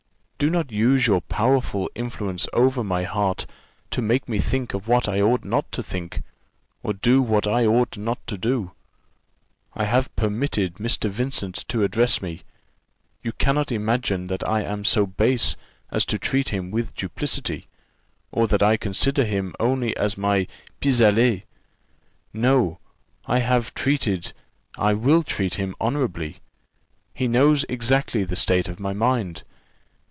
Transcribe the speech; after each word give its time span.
Do 0.43 0.49
not 0.49 0.71
use 0.71 1.05
your 1.05 1.21
powerful 1.21 1.87
influence 1.93 2.47
over 2.51 2.83
my 2.83 3.03
heart 3.03 3.45
to 3.91 4.01
make 4.01 4.27
me 4.27 4.39
think 4.39 4.73
of 4.73 4.87
what 4.87 5.07
I 5.07 5.21
ought 5.21 5.43
not 5.43 5.71
to 5.73 5.83
think, 5.83 6.23
or 6.81 6.93
do 6.93 7.21
what 7.21 7.45
I 7.45 7.67
ought 7.67 7.95
not 7.95 8.25
to 8.25 8.39
do. 8.39 8.71
I 9.75 9.83
have 9.85 10.15
permitted 10.15 10.77
Mr. 10.77 11.11
Vincent 11.11 11.63
to 11.67 11.83
address 11.83 12.23
me. 12.23 12.41
You 13.21 13.33
cannot 13.33 13.71
imagine 13.71 14.25
that 14.29 14.43
I 14.49 14.63
am 14.63 14.83
so 14.83 15.05
base 15.05 15.55
as 15.91 16.05
to 16.05 16.17
treat 16.17 16.49
him 16.49 16.71
with 16.71 16.95
duplicity, 16.95 17.67
or 18.31 18.47
that 18.47 18.63
I 18.63 18.77
consider 18.77 19.25
him 19.25 19.53
only 19.59 19.95
as 19.95 20.17
a 20.17 20.47
pis 20.79 20.99
aller; 21.01 21.43
no 22.33 22.79
I 23.27 23.37
have 23.37 23.75
treated, 23.75 24.33
I 24.75 24.93
will 24.95 25.21
treat 25.21 25.53
him 25.53 25.75
honourably. 25.79 26.37
He 27.13 27.27
knows 27.27 27.63
exactly 27.69 28.23
the 28.23 28.35
state 28.35 28.67
of 28.67 28.79
my 28.79 28.93
mind. 28.93 29.43